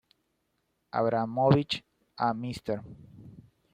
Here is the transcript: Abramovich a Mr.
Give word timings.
Abramovich 0.97 1.83
a 2.17 2.33
Mr. 2.33 2.77